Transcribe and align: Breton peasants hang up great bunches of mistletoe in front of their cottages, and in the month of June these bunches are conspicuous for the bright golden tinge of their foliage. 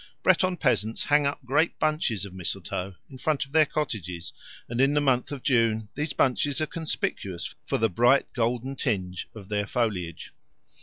Breton 0.23 0.57
peasants 0.57 1.03
hang 1.03 1.27
up 1.27 1.45
great 1.45 1.77
bunches 1.77 2.25
of 2.25 2.33
mistletoe 2.33 2.95
in 3.11 3.19
front 3.19 3.45
of 3.45 3.51
their 3.51 3.67
cottages, 3.67 4.33
and 4.67 4.81
in 4.81 4.95
the 4.95 4.99
month 4.99 5.31
of 5.31 5.43
June 5.43 5.89
these 5.93 6.11
bunches 6.13 6.59
are 6.59 6.65
conspicuous 6.65 7.53
for 7.67 7.77
the 7.77 7.87
bright 7.87 8.33
golden 8.33 8.75
tinge 8.75 9.27
of 9.35 9.47
their 9.49 9.67
foliage. 9.67 10.31